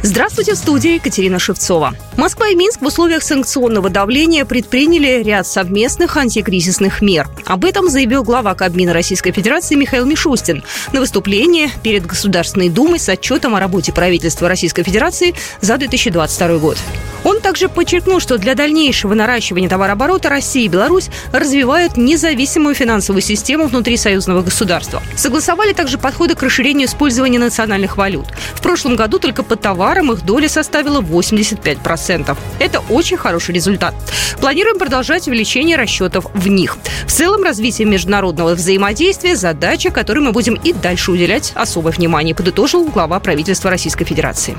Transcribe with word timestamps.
Здравствуйте, 0.00 0.54
в 0.54 0.56
студии 0.56 0.94
Екатерина 0.94 1.40
Шевцова. 1.40 1.92
Москва 2.16 2.46
и 2.46 2.54
Минск 2.54 2.80
в 2.80 2.86
условиях 2.86 3.24
санкционного 3.24 3.90
давления 3.90 4.44
предприняли 4.44 5.24
ряд 5.24 5.44
совместных 5.44 6.16
антикризисных 6.16 7.02
мер. 7.02 7.28
Об 7.46 7.64
этом 7.64 7.90
заявил 7.90 8.22
глава 8.22 8.54
Кабмина 8.54 8.92
Российской 8.92 9.32
Федерации 9.32 9.74
Михаил 9.74 10.06
Мишустин 10.06 10.62
на 10.92 11.00
выступлении 11.00 11.68
перед 11.82 12.06
Государственной 12.06 12.68
Думой 12.68 13.00
с 13.00 13.08
отчетом 13.08 13.56
о 13.56 13.60
работе 13.60 13.92
правительства 13.92 14.48
Российской 14.48 14.84
Федерации 14.84 15.34
за 15.60 15.76
2022 15.76 16.58
год. 16.58 16.78
Он 17.24 17.40
также 17.40 17.68
подчеркнул, 17.68 18.20
что 18.20 18.38
для 18.38 18.54
дальнейшего 18.54 19.14
наращивания 19.14 19.68
товарооборота 19.68 20.28
Россия 20.28 20.64
и 20.64 20.68
Беларусь 20.68 21.10
развивают 21.32 21.96
независимую 21.96 22.76
финансовую 22.76 23.22
систему 23.22 23.66
внутри 23.66 23.96
союзного 23.96 24.42
государства. 24.42 25.02
Согласовали 25.16 25.72
также 25.72 25.98
подходы 25.98 26.36
к 26.36 26.42
расширению 26.42 26.86
использования 26.86 27.40
национальных 27.40 27.96
валют. 27.96 28.26
В 28.54 28.62
прошлом 28.62 28.94
году 28.94 29.18
только 29.18 29.42
по 29.42 29.56
товарам 29.56 29.87
их 29.96 30.24
доля 30.24 30.48
составила 30.48 31.00
85%. 31.00 32.36
Это 32.58 32.80
очень 32.90 33.16
хороший 33.16 33.54
результат. 33.54 33.94
Планируем 34.40 34.78
продолжать 34.78 35.26
увеличение 35.28 35.76
расчетов 35.76 36.26
в 36.34 36.48
них. 36.48 36.76
В 37.06 37.12
целом, 37.12 37.42
развитие 37.42 37.86
международного 37.86 38.54
взаимодействия– 38.54 39.36
задача, 39.36 39.90
которой 39.90 40.20
мы 40.20 40.32
будем 40.32 40.54
и 40.54 40.72
дальше 40.72 41.12
уделять 41.12 41.52
особое 41.54 41.92
внимание, 41.92 42.34
подытожил 42.34 42.84
глава 42.84 43.18
правительства 43.20 43.70
Российской 43.70 44.04
Федерации. 44.04 44.56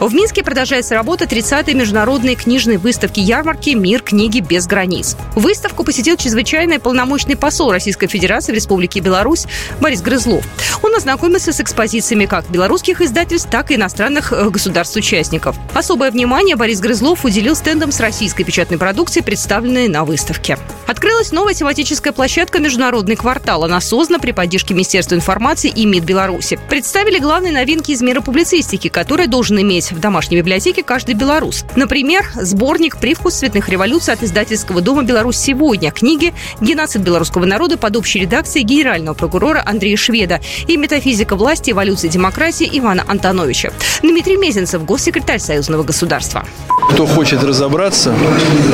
В 0.00 0.14
Минске 0.14 0.42
продолжается 0.42 0.94
работа 0.94 1.26
30-й 1.26 1.74
международной 1.74 2.34
книжной 2.34 2.78
выставки 2.78 3.20
ярмарки 3.20 3.70
«Мир 3.70 4.00
книги 4.00 4.40
без 4.40 4.66
границ». 4.66 5.14
Выставку 5.36 5.84
посетил 5.84 6.16
чрезвычайный 6.16 6.78
полномочный 6.78 7.36
посол 7.36 7.70
Российской 7.70 8.06
Федерации 8.06 8.52
в 8.52 8.54
Республике 8.54 9.00
Беларусь 9.00 9.44
Борис 9.78 10.00
Грызлов. 10.00 10.42
Он 10.82 10.94
ознакомился 10.94 11.52
с 11.52 11.60
экспозициями 11.60 12.24
как 12.24 12.48
белорусских 12.48 13.02
издательств, 13.02 13.50
так 13.50 13.70
и 13.70 13.74
иностранных 13.74 14.32
э, 14.32 14.48
государств-участников. 14.48 15.56
Особое 15.74 16.10
внимание 16.10 16.56
Борис 16.56 16.80
Грызлов 16.80 17.26
уделил 17.26 17.54
стендам 17.54 17.92
с 17.92 18.00
российской 18.00 18.44
печатной 18.44 18.78
продукцией, 18.78 19.22
представленной 19.22 19.88
на 19.88 20.06
выставке. 20.06 20.56
Открылась 20.90 21.30
новая 21.30 21.54
тематическая 21.54 22.12
площадка 22.12 22.58
«Международный 22.58 23.14
квартал». 23.14 23.62
Она 23.62 23.80
создана 23.80 24.18
при 24.18 24.32
поддержке 24.32 24.74
Министерства 24.74 25.14
информации 25.14 25.70
и 25.70 25.86
МИД 25.86 26.02
Беларуси. 26.02 26.58
Представили 26.68 27.20
главные 27.20 27.52
новинки 27.52 27.92
из 27.92 28.02
мира 28.02 28.20
публицистики, 28.20 28.88
которые 28.88 29.28
должен 29.28 29.60
иметь 29.60 29.92
в 29.92 30.00
домашней 30.00 30.38
библиотеке 30.38 30.82
каждый 30.82 31.14
белорус. 31.14 31.64
Например, 31.76 32.28
сборник 32.34 32.96
«Привкус 32.96 33.34
цветных 33.34 33.68
революций» 33.68 34.14
от 34.14 34.24
издательского 34.24 34.80
дома 34.80 35.04
«Беларусь 35.04 35.36
сегодня», 35.36 35.92
книги 35.92 36.34
«Геноцид 36.60 37.02
белорусского 37.02 37.44
народа» 37.44 37.76
под 37.78 37.96
общей 37.96 38.18
редакцией 38.18 38.64
генерального 38.64 39.14
прокурора 39.14 39.62
Андрея 39.64 39.96
Шведа 39.96 40.40
и 40.66 40.76
«Метафизика 40.76 41.36
власти, 41.36 41.70
эволюции 41.70 42.08
демократии» 42.08 42.68
Ивана 42.68 43.04
Антоновича. 43.06 43.72
Дмитрий 44.02 44.36
Мезенцев, 44.36 44.84
госсекретарь 44.84 45.38
Союзного 45.38 45.84
государства. 45.84 46.44
Кто 46.90 47.06
хочет 47.06 47.44
разобраться 47.44 48.12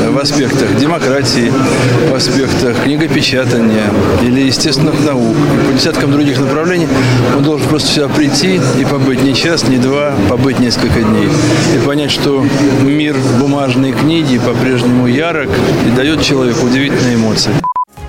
в 0.09 0.19
аспектах 0.19 0.75
демократии, 0.79 1.53
в 2.07 2.15
аспектах 2.15 2.85
книгопечатания 2.85 3.85
или 4.23 4.43
естественных 4.43 5.05
наук 5.05 5.37
и 5.37 5.67
по 5.67 5.73
десяткам 5.77 6.13
других 6.13 6.41
направлений, 6.41 6.89
он 7.37 7.43
должен 7.43 7.69
просто 7.69 7.89
сюда 7.89 8.09
прийти 8.09 8.61
и 8.81 8.85
побыть 8.85 9.23
не 9.23 9.35
час, 9.35 9.69
не 9.69 9.79
два, 9.79 10.15
побыть 10.29 10.59
несколько 10.59 11.01
дней. 11.01 11.29
И 11.75 11.79
понять, 11.85 12.11
что 12.11 12.45
мир 12.83 13.17
бумажной 13.41 13.93
книги 13.93 14.39
по-прежнему 14.39 15.07
ярок 15.07 15.51
и 15.87 15.97
дает 15.97 16.23
человеку 16.23 16.67
удивительные 16.67 17.17
эмоции. 17.17 17.53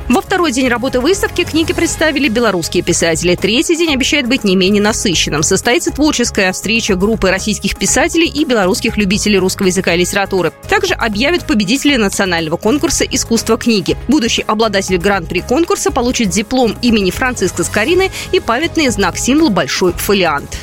Во 0.10 0.22
второй 0.22 0.54
день 0.54 0.70
работы 0.70 1.02
выставки 1.02 1.44
книги 1.44 1.74
представили 1.74 2.30
белорусские 2.30 2.82
писатели. 2.82 3.36
Третий 3.36 3.76
день 3.76 3.94
обещает 3.94 4.28
быть 4.28 4.46
не 4.46 4.56
менее 4.56 4.82
насыщенным. 4.82 5.44
Состоится 5.44 5.92
творческая 5.92 6.54
встреча 6.54 6.96
группы 6.96 7.30
российских 7.30 7.76
писателей 7.76 8.28
и 8.28 8.46
белорусских 8.46 8.96
любителей 8.96 9.38
русского 9.38 9.68
языка 9.68 9.94
и 9.94 10.00
литературы. 10.00 10.54
Также 10.70 10.94
объявят 10.94 11.46
победителя 11.46 11.98
национального 11.98 12.56
конкурса 12.56 13.04
«Искусство 13.04 13.58
книги». 13.58 13.98
Будущий 14.08 14.44
обладатель 14.44 14.98
гран-при 14.98 15.42
конкурса 15.42 15.92
получит 15.92 16.30
диплом 16.30 16.78
имени 16.82 17.12
Франциска 17.12 17.66
Скорины 17.66 18.10
и 18.32 18.40
памятный 18.40 18.88
знак-символ 18.88 19.50
«Большой 19.50 19.92
фолиант». 19.92 20.58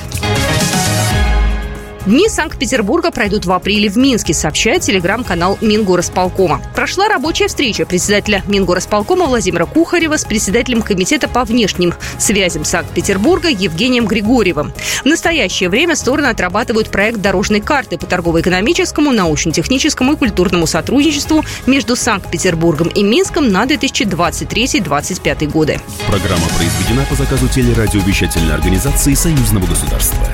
Дни 2.06 2.28
Санкт-Петербурга 2.28 3.10
пройдут 3.10 3.46
в 3.46 3.52
апреле 3.52 3.88
в 3.88 3.96
Минске, 3.96 4.34
сообщает 4.34 4.82
телеграм-канал 4.82 5.56
Мингорасполкома. 5.62 6.60
Прошла 6.74 7.08
рабочая 7.08 7.48
встреча 7.48 7.86
председателя 7.86 8.42
Мингорасполкома 8.46 9.24
Владимира 9.24 9.64
Кухарева 9.64 10.18
с 10.18 10.26
председателем 10.26 10.82
Комитета 10.82 11.28
по 11.28 11.44
внешним 11.44 11.94
связям 12.18 12.66
Санкт-Петербурга 12.66 13.48
Евгением 13.48 14.06
Григорьевым. 14.06 14.74
В 15.02 15.06
настоящее 15.06 15.70
время 15.70 15.96
стороны 15.96 16.26
отрабатывают 16.26 16.90
проект 16.90 17.22
дорожной 17.22 17.62
карты 17.62 17.96
по 17.96 18.04
торгово-экономическому, 18.04 19.10
научно-техническому 19.10 20.12
и 20.12 20.16
культурному 20.16 20.66
сотрудничеству 20.66 21.42
между 21.64 21.96
Санкт-Петербургом 21.96 22.88
и 22.88 23.02
Минском 23.02 23.50
на 23.50 23.64
2023-2025 23.64 25.50
годы. 25.50 25.80
Программа 26.06 26.48
произведена 26.58 27.06
по 27.08 27.14
заказу 27.14 27.48
телерадиовещательной 27.48 28.52
организации 28.52 29.14
Союзного 29.14 29.64
государства. 29.64 30.33